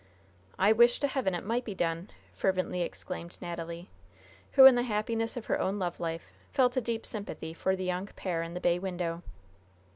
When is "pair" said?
8.15-8.41